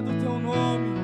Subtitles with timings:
[0.00, 1.00] glória do teu nome.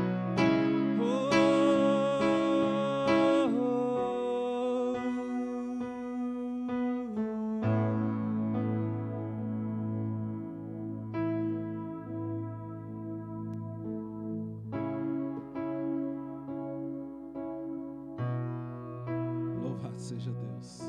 [19.63, 20.81] Louvado seja Deus.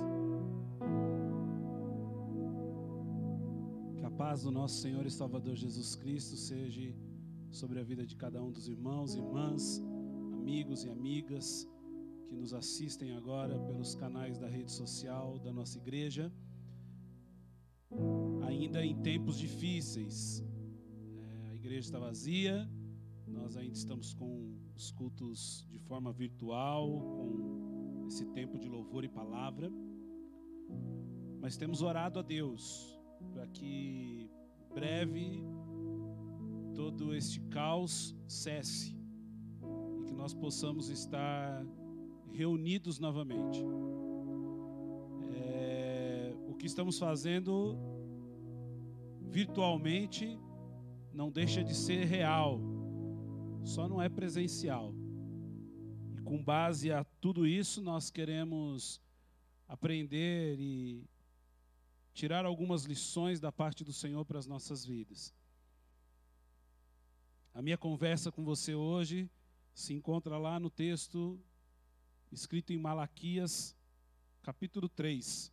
[3.98, 6.82] Que a paz do nosso Senhor e Salvador Jesus Cristo seja
[7.58, 9.82] sobre a vida de cada um dos irmãos, irmãs,
[10.32, 11.68] amigos e amigas
[12.28, 16.32] que nos assistem agora pelos canais da rede social da nossa igreja.
[18.46, 20.44] Ainda em tempos difíceis,
[21.18, 22.70] é, a igreja está vazia,
[23.28, 29.10] nós ainda estamos com os cultos de forma virtual, com esse tempo de louvor e
[29.10, 29.72] palavra,
[31.42, 33.00] mas temos orado a Deus
[33.34, 34.30] para que
[34.76, 35.44] breve
[36.78, 38.96] todo este caos cesse
[40.00, 41.66] e que nós possamos estar
[42.32, 43.66] reunidos novamente.
[45.34, 47.76] É, o que estamos fazendo
[49.24, 50.40] virtualmente
[51.12, 52.62] não deixa de ser real,
[53.64, 54.94] só não é presencial.
[56.16, 59.02] E com base a tudo isso, nós queremos
[59.68, 61.04] aprender e
[62.14, 65.34] tirar algumas lições da parte do Senhor para as nossas vidas.
[67.58, 69.28] A minha conversa com você hoje
[69.74, 71.44] se encontra lá no texto
[72.32, 73.76] escrito em Malaquias,
[74.44, 75.52] capítulo 3,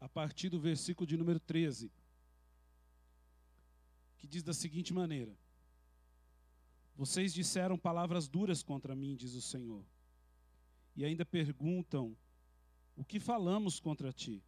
[0.00, 1.92] a partir do versículo de número 13,
[4.16, 5.36] que diz da seguinte maneira:
[6.94, 9.84] Vocês disseram palavras duras contra mim, diz o Senhor,
[10.96, 12.16] e ainda perguntam:
[12.96, 14.42] O que falamos contra ti?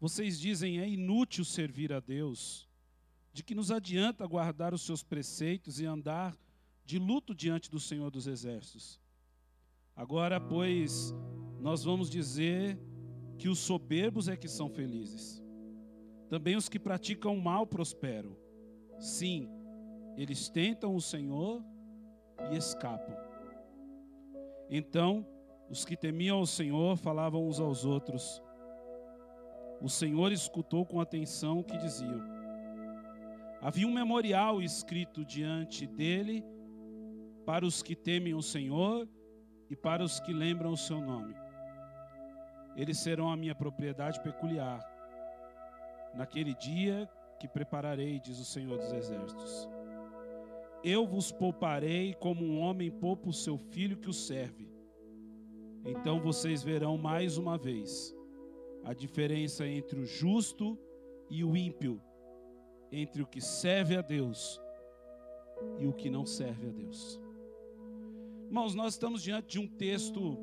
[0.00, 2.65] Vocês dizem: É inútil servir a Deus.
[3.36, 6.34] De que nos adianta guardar os seus preceitos e andar
[6.86, 8.98] de luto diante do Senhor dos Exércitos?
[9.94, 11.14] Agora, pois,
[11.60, 12.80] nós vamos dizer
[13.36, 15.44] que os soberbos é que são felizes.
[16.30, 18.34] Também os que praticam mal prosperam.
[18.98, 19.50] Sim,
[20.16, 21.62] eles tentam o Senhor
[22.50, 23.14] e escapam.
[24.70, 25.26] Então,
[25.68, 28.42] os que temiam o Senhor falavam uns aos outros.
[29.82, 32.35] O Senhor escutou com atenção o que diziam.
[33.66, 36.44] Havia um memorial escrito diante dele
[37.44, 39.08] para os que temem o Senhor
[39.68, 41.34] e para os que lembram o seu nome.
[42.76, 44.78] Eles serão a minha propriedade peculiar.
[46.14, 47.10] Naquele dia
[47.40, 49.68] que prepararei, diz o Senhor dos Exércitos.
[50.84, 54.70] Eu vos pouparei como um homem poupa o seu filho que o serve.
[55.84, 58.14] Então vocês verão mais uma vez
[58.84, 60.78] a diferença entre o justo
[61.28, 62.00] e o ímpio,
[62.90, 64.60] entre o que serve a Deus
[65.78, 67.20] e o que não serve a Deus.
[68.46, 70.38] Irmãos, nós estamos diante de um texto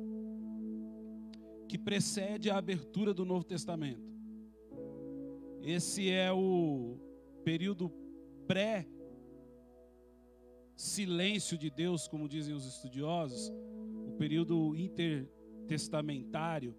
[1.68, 4.02] que precede a abertura do Novo Testamento.
[5.62, 6.98] Esse é o
[7.42, 7.90] período
[8.46, 8.86] pré
[10.76, 13.50] silêncio de Deus, como dizem os estudiosos,
[14.06, 16.76] o período intertestamentário,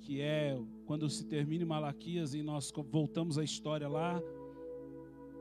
[0.00, 4.20] que é quando se termina Malaquias e nós voltamos à história lá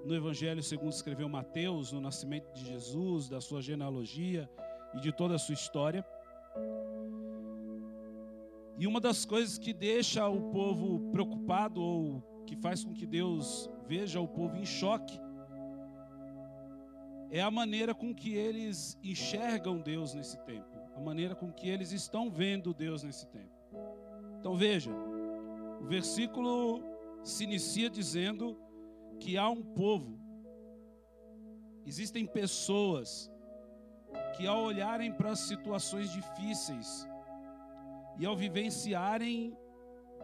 [0.06, 4.50] no Evangelho segundo escreveu Mateus, no nascimento de Jesus, da sua genealogia
[4.96, 6.06] e de toda a sua história.
[8.78, 13.70] E uma das coisas que deixa o povo preocupado ou que faz com que Deus
[13.88, 15.20] veja o povo em choque
[17.32, 21.92] é a maneira com que eles enxergam Deus nesse tempo, a maneira com que eles
[21.92, 23.54] estão vendo Deus nesse tempo.
[24.40, 24.92] Então veja,
[25.80, 26.82] o versículo
[27.24, 28.58] se inicia dizendo
[29.20, 30.20] que há um povo,
[31.86, 33.32] existem pessoas
[34.36, 37.08] que ao olharem para as situações difíceis
[38.18, 39.56] e ao vivenciarem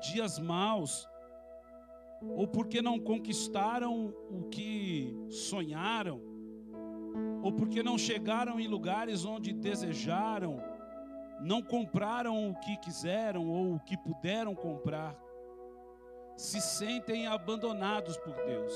[0.02, 1.08] dias maus,
[2.22, 6.22] ou porque não conquistaram o que sonharam,
[7.44, 10.62] ou porque não chegaram em lugares onde desejaram,
[11.42, 15.16] não compraram o que quiseram ou o que puderam comprar,
[16.36, 18.74] se sentem abandonados por Deus.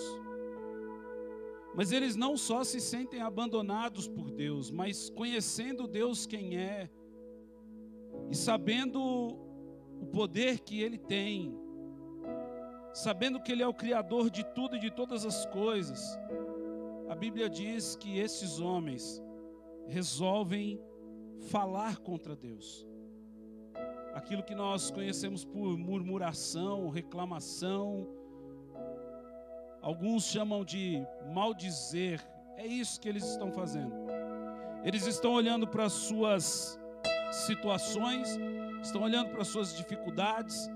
[1.76, 6.90] Mas eles não só se sentem abandonados por Deus, mas conhecendo Deus quem é,
[8.30, 11.58] e sabendo o poder que Ele tem,
[12.94, 16.02] sabendo que Ele é o Criador de tudo e de todas as coisas,
[17.08, 19.22] a Bíblia diz que esses homens
[19.88, 20.82] resolvem
[21.50, 22.88] falar contra Deus.
[24.14, 28.08] Aquilo que nós conhecemos por murmuração, reclamação,
[29.82, 31.02] alguns chamam de
[31.32, 32.20] maldizer.
[32.58, 33.94] É isso que eles estão fazendo.
[34.84, 36.80] Eles estão olhando para as suas
[37.32, 38.38] situações,
[38.82, 40.70] estão olhando para as suas dificuldades,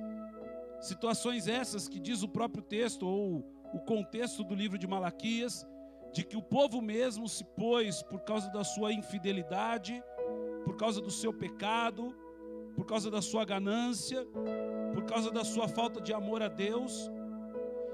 [0.80, 3.44] situações essas que diz o próprio texto ou
[3.74, 5.66] o contexto do livro de Malaquias,
[6.12, 10.04] de que o povo mesmo se pôs por causa da sua infidelidade,
[10.64, 12.16] por causa do seu pecado,
[12.76, 14.26] por causa da sua ganância,
[14.94, 17.10] por causa da sua falta de amor a Deus,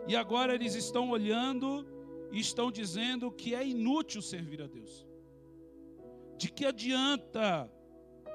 [0.08, 1.86] e agora eles estão olhando
[2.32, 5.08] e estão dizendo que é inútil servir a Deus.
[6.38, 7.72] De que adianta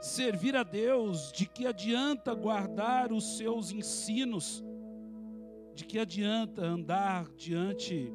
[0.00, 1.32] servir a Deus?
[1.32, 4.62] De que adianta guardar os seus ensinos?
[5.74, 8.12] De que adianta andar diante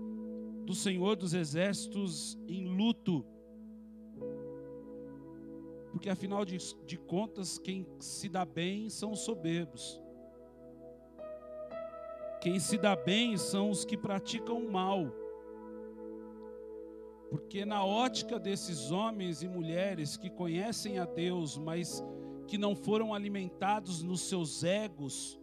[0.66, 3.26] do Senhor dos Exércitos em luto?
[5.92, 10.02] Porque afinal de, de contas, quem se dá bem são os soberbos.
[12.42, 15.08] Quem se dá bem são os que praticam o mal.
[17.30, 22.04] Porque na ótica desses homens e mulheres que conhecem a Deus, mas
[22.48, 25.40] que não foram alimentados nos seus egos,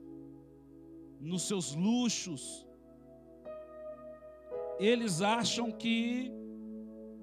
[1.21, 2.67] nos seus luxos,
[4.79, 6.33] eles acham que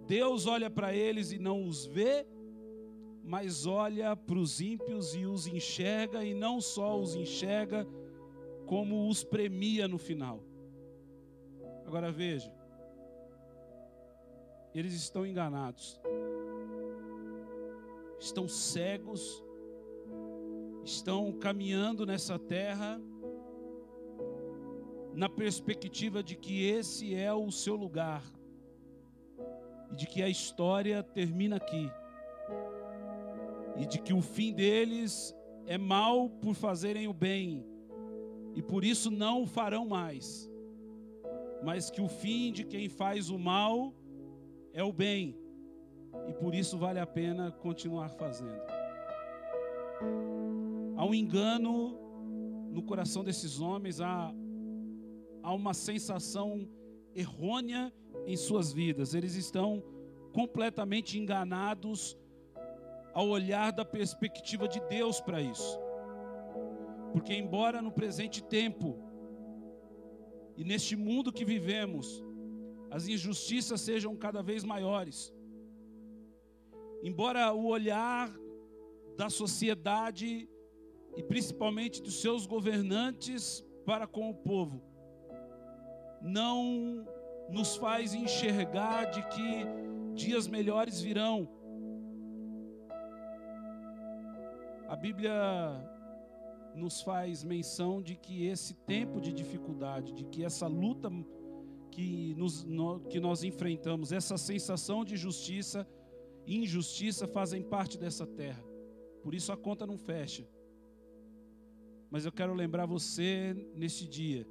[0.08, 2.25] Deus olha para eles e não os vê,
[3.24, 7.88] mas olha para os ímpios e os enxerga, e não só os enxerga,
[8.66, 10.44] como os premia no final.
[11.86, 12.54] Agora veja,
[14.75, 16.02] eles estão enganados,
[18.20, 19.42] estão cegos,
[20.84, 23.00] estão caminhando nessa terra
[25.14, 28.24] na perspectiva de que esse é o seu lugar
[29.92, 31.90] e de que a história termina aqui
[33.75, 35.36] e de que o fim deles
[35.66, 37.66] é mal por fazerem o bem
[38.56, 40.50] e por isso não o farão mais,
[41.64, 43.94] mas que o fim de quem faz o mal
[44.74, 45.36] é o bem,
[46.28, 48.62] e por isso vale a pena continuar fazendo.
[50.96, 51.98] Há um engano
[52.72, 54.31] no coração desses homens, há,
[55.42, 56.68] há uma sensação
[57.16, 57.92] errônea
[58.25, 59.84] em suas vidas, eles estão
[60.31, 62.18] completamente enganados
[63.13, 65.80] ao olhar da perspectiva de Deus para isso.
[67.12, 68.98] Porque, embora no presente tempo
[70.57, 72.24] e neste mundo que vivemos,
[72.89, 75.33] as injustiças sejam cada vez maiores,
[77.04, 78.33] embora o olhar
[79.15, 80.50] da sociedade
[81.15, 84.94] e principalmente dos seus governantes para com o povo
[86.24, 87.06] não
[87.50, 89.65] nos faz enxergar de que
[90.15, 91.50] dias melhores virão.
[94.94, 95.34] A Bíblia
[96.75, 101.10] nos faz menção de que esse tempo de dificuldade, de que essa luta
[101.90, 105.88] que, nos, no, que nós enfrentamos, essa sensação de justiça
[106.45, 108.63] e injustiça fazem parte dessa terra.
[109.24, 110.48] Por isso a conta não fecha.
[112.12, 114.46] Mas eu quero lembrar você neste dia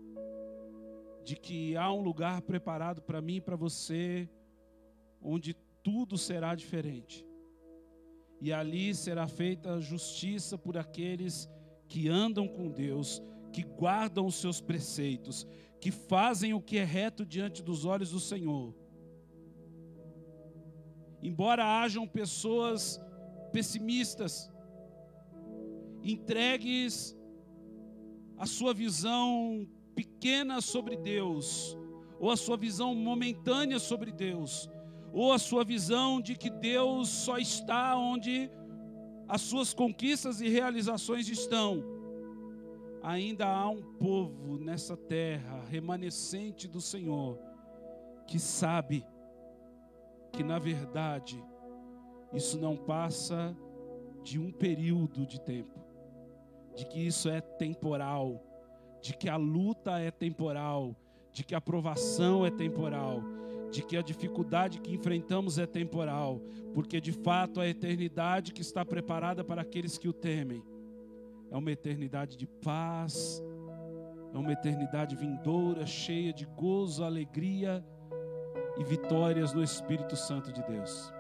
[1.22, 4.28] de que há um lugar preparado para mim e para você,
[5.22, 5.54] onde
[5.84, 7.24] tudo será diferente.
[8.44, 11.48] E ali será feita justiça por aqueles
[11.86, 13.22] que andam com Deus,
[13.52, 15.46] que guardam os seus preceitos,
[15.80, 18.74] que fazem o que é reto diante dos olhos do Senhor.
[21.22, 23.00] Embora hajam pessoas
[23.52, 24.50] pessimistas,
[26.02, 27.17] entregues
[28.36, 29.64] a sua visão
[29.94, 31.78] pequena sobre Deus,
[32.19, 34.69] ou a sua visão momentânea sobre Deus,
[35.12, 38.50] ou a sua visão de que Deus só está onde
[39.28, 41.82] as suas conquistas e realizações estão,
[43.02, 47.38] ainda há um povo nessa terra, remanescente do Senhor,
[48.26, 49.06] que sabe
[50.32, 51.42] que na verdade
[52.32, 53.56] isso não passa
[54.22, 55.78] de um período de tempo,
[56.74, 58.42] de que isso é temporal,
[59.02, 60.96] de que a luta é temporal,
[61.32, 63.22] de que a provação é temporal,
[63.72, 66.41] de que a dificuldade que enfrentamos é temporal,
[66.74, 70.62] porque de fato a eternidade que está preparada para aqueles que o temem
[71.50, 73.43] é uma eternidade de paz,
[74.34, 77.82] é uma eternidade vindoura, cheia de gozo, alegria
[78.76, 81.10] e vitórias no Espírito Santo de Deus.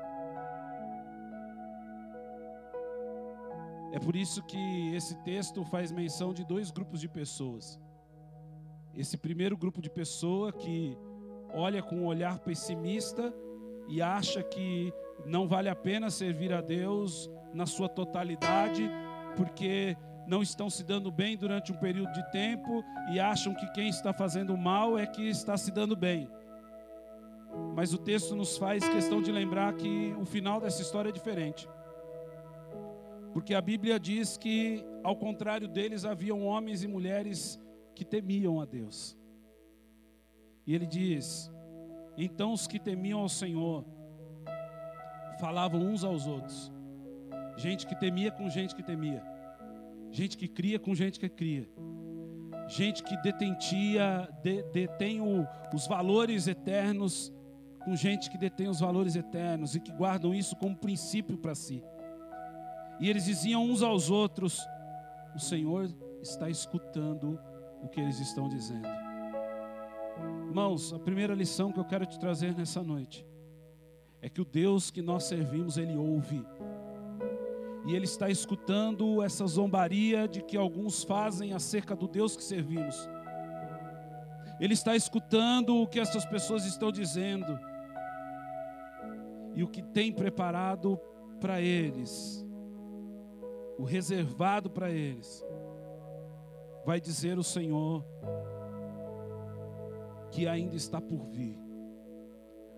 [3.92, 7.80] É por isso que esse texto faz menção de dois grupos de pessoas.
[8.94, 10.98] Esse primeiro grupo de pessoa que
[11.54, 13.32] olha com um olhar pessimista
[13.88, 14.92] e acha que
[15.26, 18.90] não vale a pena servir a Deus na sua totalidade,
[19.36, 22.82] porque não estão se dando bem durante um período de tempo
[23.12, 26.28] e acham que quem está fazendo mal é que está se dando bem.
[27.74, 31.68] Mas o texto nos faz questão de lembrar que o final dessa história é diferente.
[33.32, 37.58] Porque a Bíblia diz que, ao contrário deles, haviam homens e mulheres
[37.94, 39.18] que temiam a Deus.
[40.66, 41.50] E ele diz:
[42.16, 43.84] Então os que temiam ao Senhor
[45.40, 46.72] falavam uns aos outros.
[47.56, 49.22] Gente que temia com gente que temia.
[50.10, 51.68] Gente que cria com gente que cria.
[52.68, 57.32] Gente que detentia, de, detém o, os valores eternos
[57.84, 61.82] com gente que detém os valores eternos e que guardam isso como princípio para si.
[63.00, 64.64] E eles diziam uns aos outros:
[65.34, 67.38] O Senhor está escutando
[67.82, 69.01] o que eles estão dizendo.
[70.52, 73.26] Irmãos, a primeira lição que eu quero te trazer nessa noite
[74.20, 76.44] é que o Deus que nós servimos, Ele ouve.
[77.86, 83.08] E Ele está escutando essa zombaria de que alguns fazem acerca do Deus que servimos.
[84.60, 87.58] Ele está escutando o que essas pessoas estão dizendo.
[89.54, 91.00] E o que tem preparado
[91.40, 92.46] para eles,
[93.78, 95.42] o reservado para eles,
[96.84, 98.04] vai dizer o Senhor
[100.32, 101.56] que ainda está por vir.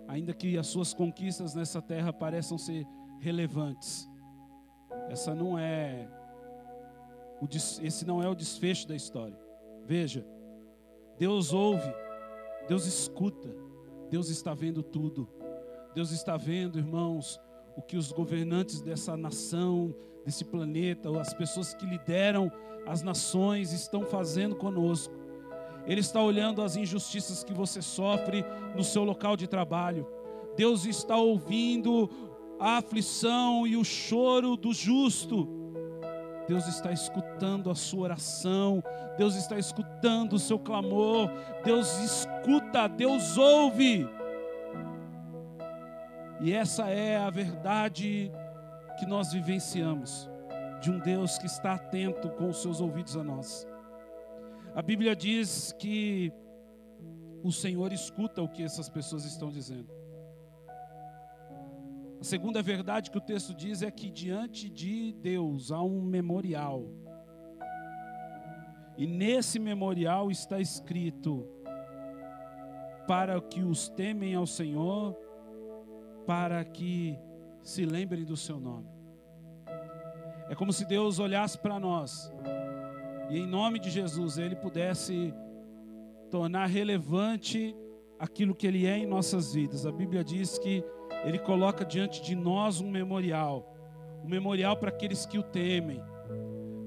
[0.06, 2.87] Ainda que as suas conquistas nessa terra pareçam ser
[3.20, 4.06] relevantes,
[5.08, 6.06] essa não é
[7.40, 7.46] o,
[7.82, 9.38] esse não é o desfecho da história.
[9.87, 10.26] Veja,
[11.18, 11.90] Deus ouve,
[12.68, 13.49] Deus escuta,
[14.11, 15.28] Deus está vendo tudo.
[15.94, 17.40] Deus está vendo, irmãos,
[17.76, 19.94] o que os governantes dessa nação,
[20.25, 22.50] desse planeta, as pessoas que lideram
[22.87, 25.14] as nações estão fazendo conosco.
[25.87, 30.07] Ele está olhando as injustiças que você sofre no seu local de trabalho.
[30.57, 32.09] Deus está ouvindo
[32.59, 35.49] a aflição e o choro do justo.
[36.47, 38.83] Deus está escutando a sua oração,
[39.17, 41.31] Deus está escutando o seu clamor,
[41.64, 44.07] Deus escuta, Deus ouve.
[46.41, 48.31] E essa é a verdade
[48.99, 50.29] que nós vivenciamos,
[50.83, 53.67] de um Deus que está atento com os seus ouvidos a nós.
[54.75, 56.33] A Bíblia diz que
[57.45, 59.88] o Senhor escuta o que essas pessoas estão dizendo.
[62.21, 66.90] A segunda verdade que o texto diz é que diante de Deus há um memorial.
[68.99, 71.47] E nesse memorial está escrito:
[73.07, 75.14] para que os temem ao Senhor,
[76.26, 77.16] para que
[77.62, 78.88] se lembrem do seu nome.
[80.49, 82.33] É como se Deus olhasse para nós
[83.31, 85.33] e, em nome de Jesus, Ele pudesse
[86.31, 87.75] tornar relevante
[88.19, 89.87] aquilo que Ele é em nossas vidas.
[89.87, 90.85] A Bíblia diz que
[91.25, 93.75] Ele coloca diante de nós um memorial
[94.25, 96.02] um memorial para aqueles que o temem.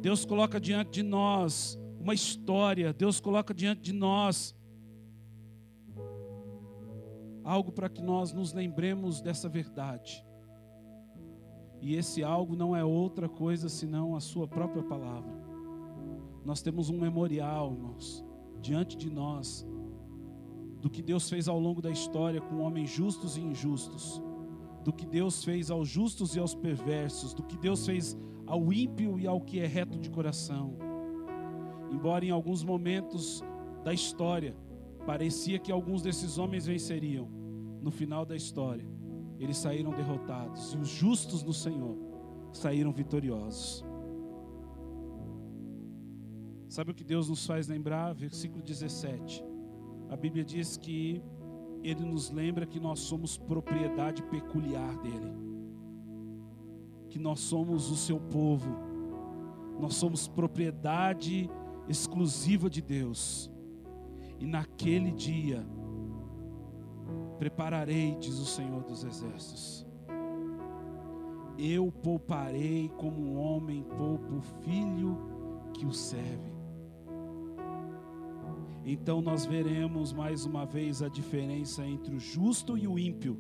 [0.02, 4.56] Deus coloca diante de nós uma história, Deus coloca diante de nós
[7.44, 10.26] algo para que nós nos lembremos dessa verdade.
[11.80, 15.32] E esse algo não é outra coisa senão a Sua própria palavra.
[16.48, 18.24] Nós temos um memorial, irmãos,
[18.62, 19.68] diante de nós,
[20.80, 24.24] do que Deus fez ao longo da história com homens justos e injustos,
[24.82, 29.20] do que Deus fez aos justos e aos perversos, do que Deus fez ao ímpio
[29.20, 30.78] e ao que é reto de coração.
[31.92, 33.44] Embora em alguns momentos
[33.84, 34.56] da história
[35.06, 37.28] parecia que alguns desses homens venceriam,
[37.82, 38.88] no final da história,
[39.38, 41.98] eles saíram derrotados e os justos no Senhor
[42.54, 43.87] saíram vitoriosos.
[46.78, 48.14] Sabe o que Deus nos faz lembrar?
[48.14, 49.44] Versículo 17.
[50.12, 51.24] A Bíblia diz que
[51.82, 55.34] Ele nos lembra que nós somos propriedade peculiar dEle,
[57.10, 58.70] que nós somos o seu povo,
[59.80, 61.50] nós somos propriedade
[61.90, 63.52] exclusiva de Deus,
[64.40, 65.66] e naquele dia,
[67.40, 69.84] Prepararei, diz o Senhor dos Exércitos.
[71.58, 75.18] Eu pouparei como um homem poupa o filho
[75.74, 76.57] que o serve.
[78.90, 83.38] Então nós veremos mais uma vez a diferença entre o justo e o ímpio,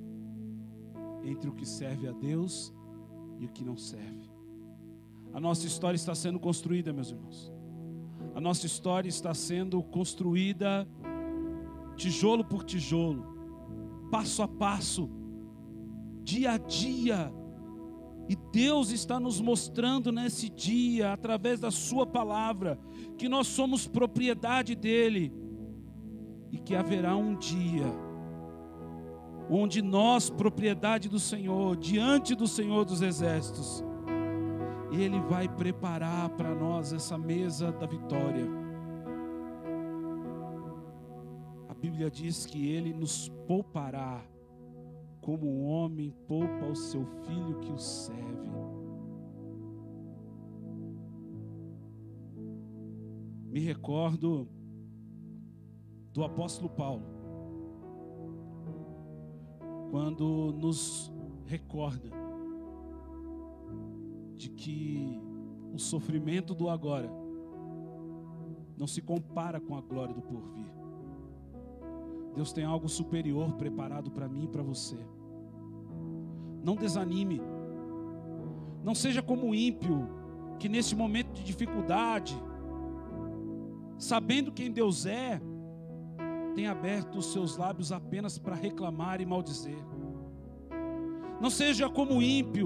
[1.24, 2.74] entre o que serve a Deus
[3.39, 4.30] e o que não serve.
[5.34, 7.54] A nossa história está sendo construída, meus irmãos.
[8.36, 10.86] A nossa história está sendo construída
[11.96, 13.38] tijolo por tijolo
[14.12, 15.10] passo a passo,
[16.24, 17.32] dia a dia.
[18.29, 22.79] E Deus está nos mostrando nesse dia, através da Sua palavra,
[23.17, 25.34] que nós somos propriedade dEle
[26.51, 28.07] e que haverá um dia
[29.50, 33.84] onde nós, propriedade do Senhor, diante do Senhor dos Exércitos,
[34.91, 38.46] Ele vai preparar para nós essa mesa da vitória.
[41.69, 44.22] A Bíblia diz que Ele nos poupará,
[45.27, 48.50] como um homem poupa o seu filho que o serve.
[53.51, 54.48] Me recordo
[56.13, 57.03] do apóstolo Paulo,
[59.91, 61.12] quando nos
[61.46, 62.10] recorda
[64.38, 65.22] de que
[65.74, 67.12] o sofrimento do agora
[68.77, 70.72] não se compara com a glória do porvir.
[72.34, 75.17] Deus tem algo superior preparado para mim e para você.
[76.64, 77.42] Não desanime.
[78.84, 80.08] Não seja como o ímpio
[80.60, 82.36] que nesse momento de dificuldade,
[83.98, 85.42] sabendo quem Deus é,
[86.56, 89.78] tem aberto os seus lábios apenas para reclamar e maldizer.
[91.40, 92.66] Não seja como o ímpio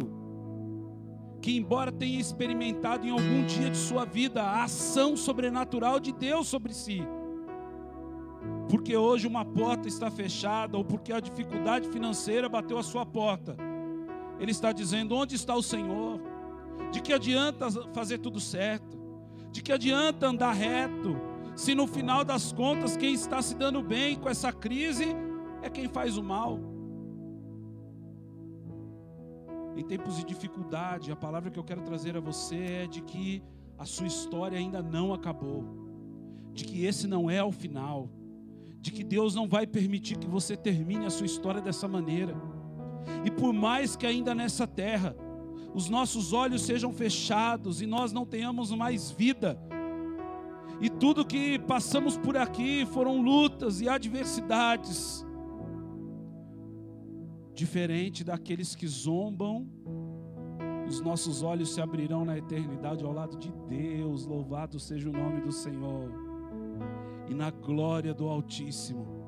[1.41, 6.48] que, embora tenha experimentado em algum dia de sua vida a ação sobrenatural de Deus
[6.48, 7.01] sobre si,
[8.69, 13.57] porque hoje uma porta está fechada ou porque a dificuldade financeira bateu a sua porta,
[14.41, 16.19] ele está dizendo: onde está o Senhor?
[16.91, 19.00] De que adianta fazer tudo certo?
[19.51, 21.15] De que adianta andar reto?
[21.55, 25.05] Se no final das contas quem está se dando bem com essa crise
[25.62, 26.60] é quem faz o mal.
[29.75, 33.43] Em tempos de dificuldade, a palavra que eu quero trazer a você é de que
[33.77, 35.63] a sua história ainda não acabou,
[36.51, 38.10] de que esse não é o final,
[38.79, 42.36] de que Deus não vai permitir que você termine a sua história dessa maneira.
[43.25, 45.15] E por mais que ainda nessa terra
[45.74, 49.58] os nossos olhos sejam fechados e nós não tenhamos mais vida,
[50.81, 55.24] e tudo que passamos por aqui foram lutas e adversidades,
[57.53, 59.70] diferente daqueles que zombam,
[60.88, 65.39] os nossos olhos se abrirão na eternidade ao lado de Deus, louvado seja o nome
[65.39, 66.12] do Senhor,
[67.29, 69.20] e na glória do Altíssimo,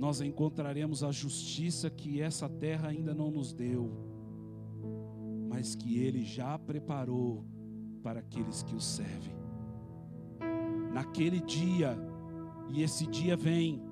[0.00, 3.90] nós encontraremos a justiça que essa terra ainda não nos deu,
[5.46, 7.44] mas que Ele já preparou
[8.02, 9.36] para aqueles que o servem.
[10.90, 11.98] Naquele dia,
[12.70, 13.82] e esse dia vem,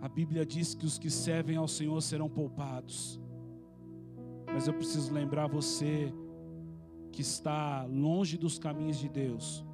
[0.00, 3.20] a Bíblia diz que os que servem ao Senhor serão poupados.
[4.46, 6.14] Mas eu preciso lembrar você
[7.12, 9.65] que está longe dos caminhos de Deus,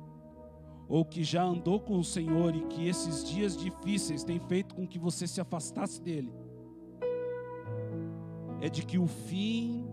[0.92, 4.86] ou que já andou com o Senhor e que esses dias difíceis têm feito com
[4.86, 6.30] que você se afastasse dele.
[8.60, 9.86] É de que o fim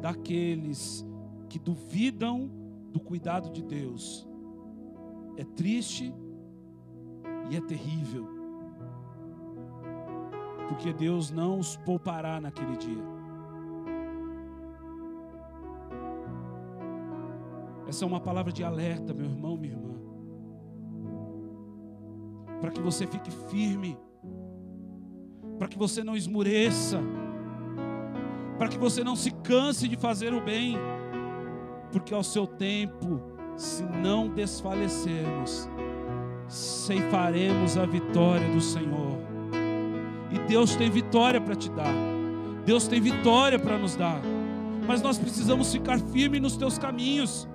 [0.00, 1.04] daqueles
[1.50, 2.50] que duvidam
[2.90, 4.26] do cuidado de Deus
[5.36, 6.10] é triste
[7.50, 8.26] e é terrível
[10.68, 13.04] porque Deus não os poupará naquele dia.
[17.86, 20.05] Essa é uma palavra de alerta, meu irmão, minha irmã.
[22.60, 23.96] Para que você fique firme,
[25.58, 27.00] para que você não esmureça,
[28.58, 30.76] para que você não se canse de fazer o bem,
[31.92, 33.20] porque ao seu tempo,
[33.56, 35.68] se não desfalecermos,
[36.48, 39.18] ceifaremos a vitória do Senhor.
[40.30, 41.94] E Deus tem vitória para te dar.
[42.64, 44.20] Deus tem vitória para nos dar.
[44.86, 47.48] Mas nós precisamos ficar firmes nos teus caminhos.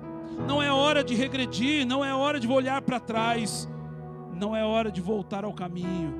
[0.46, 3.68] Não é hora de regredir, não é hora de olhar para trás.
[4.42, 6.12] Não é hora de voltar ao caminho.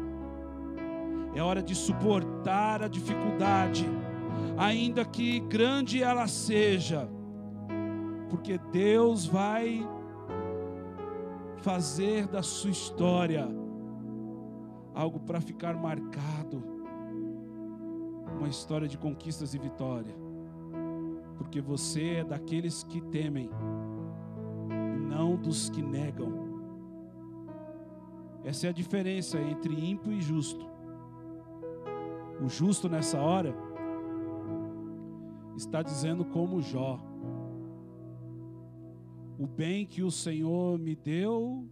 [1.34, 3.84] É hora de suportar a dificuldade,
[4.56, 7.08] ainda que grande ela seja.
[8.30, 9.84] Porque Deus vai
[11.56, 13.48] fazer da sua história
[14.94, 16.62] algo para ficar marcado,
[18.38, 20.14] uma história de conquistas e vitória,
[21.36, 23.50] porque você é daqueles que temem,
[24.94, 26.51] e não dos que negam.
[28.44, 30.66] Essa é a diferença entre ímpio e justo.
[32.40, 33.54] O justo nessa hora
[35.56, 36.98] está dizendo como Jó:
[39.38, 41.68] o bem que o Senhor me deu,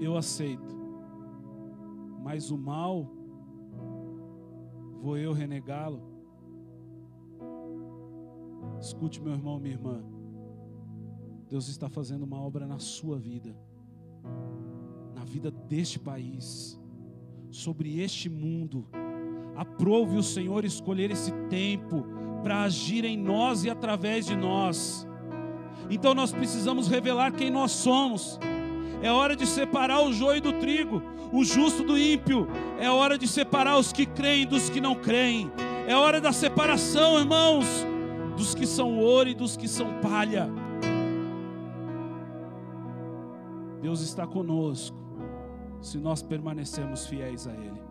[0.00, 0.80] eu aceito
[2.22, 3.10] mas o mal,
[5.00, 6.00] vou eu renegá-lo?
[8.78, 10.04] Escute, meu irmão, minha irmã.
[11.48, 13.56] Deus está fazendo uma obra na sua vida,
[15.30, 16.76] vida deste país,
[17.50, 18.84] sobre este mundo.
[19.56, 22.04] Aprove o Senhor escolher esse tempo
[22.42, 25.06] para agir em nós e através de nós.
[25.88, 28.40] Então nós precisamos revelar quem nós somos.
[29.02, 31.00] É hora de separar o joio do trigo,
[31.32, 32.48] o justo do ímpio.
[32.78, 35.50] É hora de separar os que creem dos que não creem.
[35.86, 37.66] É hora da separação, irmãos,
[38.36, 40.50] dos que são ouro e dos que são palha.
[43.80, 45.09] Deus está conosco
[45.80, 47.82] se nós permanecemos fiéis a Ele.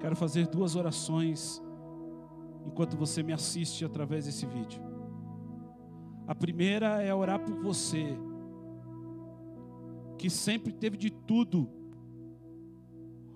[0.00, 1.62] Quero fazer duas orações
[2.66, 4.80] enquanto você me assiste através desse vídeo.
[6.26, 8.16] A primeira é orar por você,
[10.18, 11.68] que sempre teve de tudo,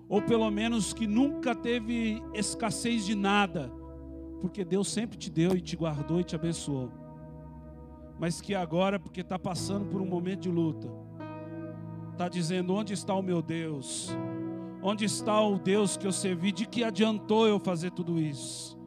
[0.07, 3.71] ou pelo menos que nunca teve escassez de nada,
[4.39, 6.91] porque Deus sempre te deu e te guardou e te abençoou,
[8.19, 11.02] mas que agora, porque está passando por um momento de luta,
[12.13, 14.15] está dizendo: onde está o meu Deus?
[14.81, 16.51] Onde está o Deus que eu servi?
[16.51, 18.77] De que adiantou eu fazer tudo isso?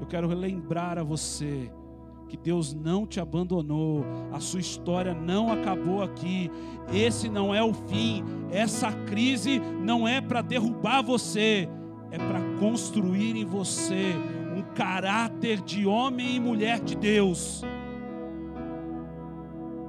[0.00, 1.70] Eu quero lembrar a você
[2.28, 6.50] que Deus não te abandonou, a sua história não acabou aqui.
[6.92, 8.24] Esse não é o fim.
[8.50, 11.68] Essa crise não é para derrubar você,
[12.10, 14.14] é para construir em você
[14.56, 17.64] um caráter de homem e mulher de Deus.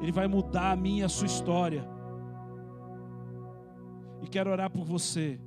[0.01, 2.00] Ele vai mudar a minha e a sua história.
[4.21, 5.39] E quero orar por você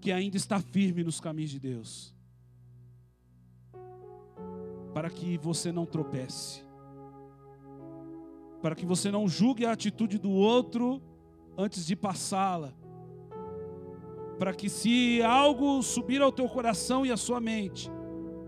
[0.00, 2.14] que ainda está firme nos caminhos de Deus,
[4.94, 6.62] para que você não tropece,
[8.62, 11.02] para que você não julgue a atitude do outro
[11.56, 12.72] antes de passá-la,
[14.38, 17.90] para que se algo subir ao teu coração e à sua mente,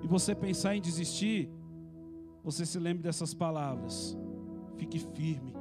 [0.02, 1.50] e você pensar em desistir,
[2.42, 4.16] você se lembre dessas palavras.
[4.76, 5.54] Fique firme,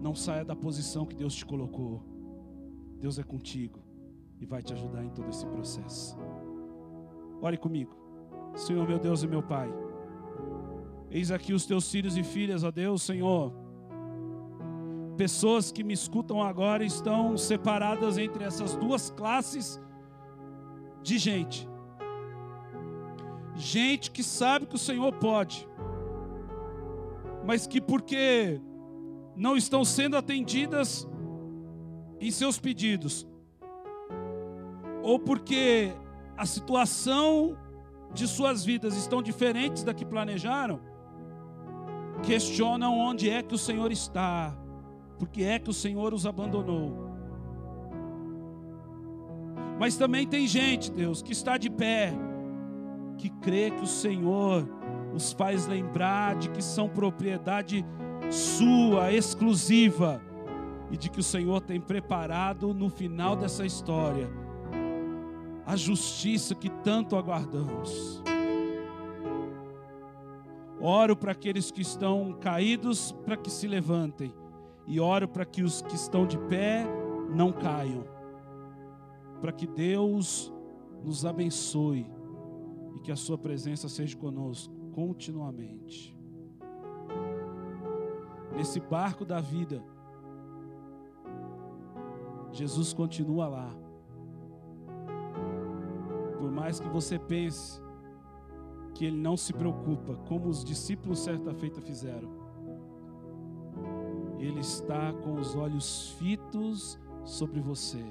[0.00, 2.15] não saia da posição que Deus te colocou.
[3.00, 3.80] Deus é contigo
[4.40, 6.16] e vai te ajudar em todo esse processo.
[7.40, 7.94] Ore comigo.
[8.54, 9.72] Senhor, meu Deus e meu Pai.
[11.10, 13.52] Eis aqui os teus filhos e filhas, ó Deus, Senhor.
[15.16, 19.80] Pessoas que me escutam agora estão separadas entre essas duas classes
[21.02, 21.68] de gente.
[23.54, 25.66] Gente que sabe que o Senhor pode,
[27.46, 28.60] mas que porque
[29.34, 31.08] não estão sendo atendidas
[32.20, 33.26] em seus pedidos,
[35.02, 35.92] ou porque
[36.36, 37.56] a situação
[38.12, 40.80] de suas vidas estão diferentes da que planejaram,
[42.22, 44.56] questionam onde é que o Senhor está,
[45.18, 47.06] porque é que o Senhor os abandonou.
[49.78, 52.12] Mas também tem gente, Deus, que está de pé,
[53.18, 54.66] que crê que o Senhor
[55.14, 57.84] os faz lembrar de que são propriedade
[58.30, 60.20] sua, exclusiva
[60.90, 64.30] e de que o Senhor tem preparado no final dessa história
[65.66, 68.22] a justiça que tanto aguardamos.
[70.80, 74.32] Oro para aqueles que estão caídos para que se levantem,
[74.86, 76.86] e oro para que os que estão de pé
[77.34, 78.04] não caiam,
[79.40, 80.52] para que Deus
[81.02, 82.06] nos abençoe
[82.94, 86.16] e que a Sua presença seja conosco continuamente.
[88.54, 89.82] Nesse barco da vida,
[92.52, 93.70] Jesus continua lá.
[96.38, 97.80] Por mais que você pense
[98.94, 102.30] que ele não se preocupa, como os discípulos certa feita fizeram.
[104.38, 108.02] Ele está com os olhos fitos sobre você,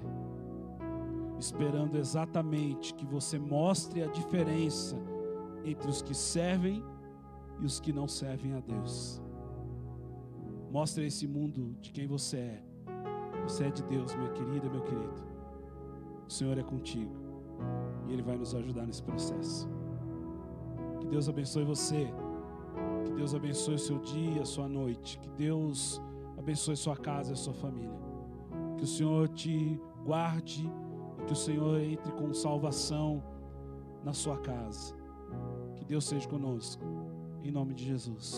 [1.39, 4.95] esperando exatamente que você mostre a diferença
[5.63, 6.83] entre os que servem
[7.59, 9.21] e os que não servem a Deus.
[10.71, 12.74] Mostre a esse mundo de quem você é
[13.47, 15.23] você é de Deus, minha querida, meu querido.
[16.27, 17.13] O Senhor é contigo.
[18.08, 19.69] E Ele vai nos ajudar nesse processo.
[20.99, 22.12] Que Deus abençoe você.
[23.05, 25.19] Que Deus abençoe o seu dia, a sua noite.
[25.19, 26.01] Que Deus
[26.38, 27.99] abençoe sua casa e a sua família.
[28.77, 30.69] Que o Senhor te guarde
[31.19, 33.23] e que o Senhor entre com salvação
[34.03, 34.95] na sua casa.
[35.75, 36.84] Que Deus seja conosco.
[37.43, 38.36] Em nome de Jesus.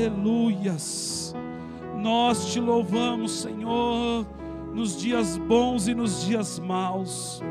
[0.00, 1.34] Aleluias.
[1.94, 4.26] Nós te louvamos, Senhor,
[4.72, 7.42] nos dias bons e nos dias maus.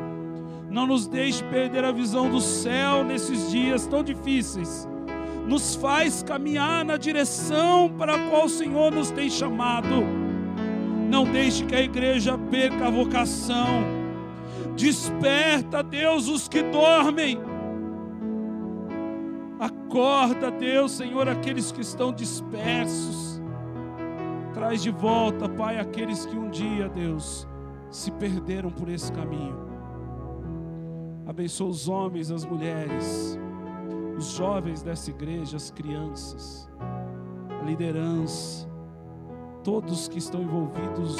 [0.68, 4.88] Não nos deixe perder a visão do céu nesses dias tão difíceis.
[5.46, 10.02] Nos faz caminhar na direção para a qual o Senhor nos tem chamado.
[11.08, 13.84] Não deixe que a igreja perca a vocação.
[14.74, 17.49] Desperta, Deus, os que dormem.
[19.90, 23.42] Acorda, Deus, Senhor, aqueles que estão dispersos.
[24.54, 27.44] Traz de volta, Pai, aqueles que um dia, Deus,
[27.90, 29.58] se perderam por esse caminho.
[31.26, 33.36] Abençoa os homens, as mulheres,
[34.16, 36.70] os jovens dessa igreja, as crianças,
[37.60, 38.68] a liderança,
[39.64, 41.16] todos que estão envolvidos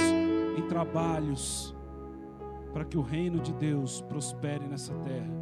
[0.56, 1.74] em trabalhos,
[2.72, 5.35] para que o reino de Deus prospere nessa terra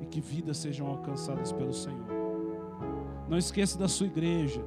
[0.00, 2.19] e que vidas sejam alcançadas pelo Senhor.
[3.30, 4.62] Não esqueça da sua igreja.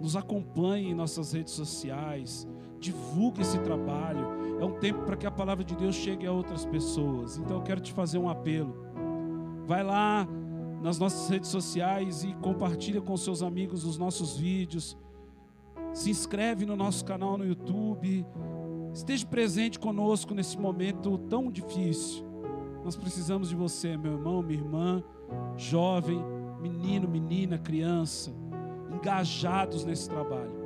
[0.00, 2.46] Nos acompanhe em nossas redes sociais.
[2.78, 6.64] Divulgue esse trabalho é um tempo para que a palavra de Deus chegue a outras
[6.66, 7.38] pessoas.
[7.38, 8.74] Então eu quero te fazer um apelo.
[9.66, 10.26] Vai lá
[10.82, 14.98] nas nossas redes sociais e compartilha com seus amigos os nossos vídeos.
[15.92, 18.26] Se inscreve no nosso canal no YouTube.
[18.92, 22.26] Esteja presente conosco nesse momento tão difícil.
[22.84, 25.04] Nós precisamos de você, meu irmão, minha irmã,
[25.56, 26.20] jovem,
[26.60, 28.32] menino, menina, criança,
[28.92, 30.58] engajados nesse trabalho.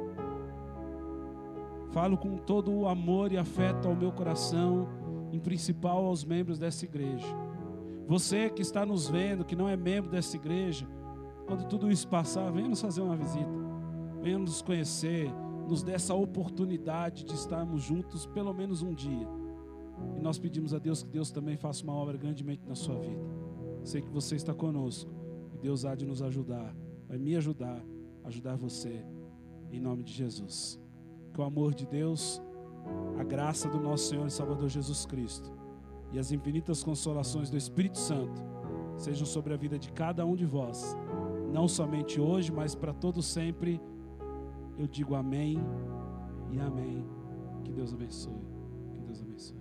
[1.91, 4.89] Falo com todo o amor e afeto ao meu coração,
[5.31, 7.27] em principal aos membros dessa igreja.
[8.09, 10.87] Você que está nos vendo, que não é membro dessa igreja,
[11.47, 13.51] quando tudo isso passar, venha nos fazer uma visita.
[14.23, 15.31] Venha nos conhecer,
[15.69, 19.29] nos dê essa oportunidade de estarmos juntos pelo menos um dia.
[20.17, 23.23] E nós pedimos a Deus que Deus também faça uma obra grandemente na sua vida.
[23.85, 25.22] Sei que você está conosco
[25.63, 26.75] Deus há de nos ajudar,
[27.09, 27.81] vai me ajudar,
[28.25, 29.05] ajudar você,
[29.71, 30.81] em nome de Jesus.
[31.33, 32.43] Que o amor de Deus,
[33.17, 35.53] a graça do nosso Senhor e Salvador Jesus Cristo
[36.13, 38.43] e as infinitas consolações do Espírito Santo
[38.97, 40.97] sejam sobre a vida de cada um de vós,
[41.53, 43.81] não somente hoje, mas para todo sempre.
[44.77, 45.59] Eu digo amém
[46.51, 47.07] e amém.
[47.65, 48.43] Que Deus abençoe.
[48.95, 49.57] Que Deus abençoe.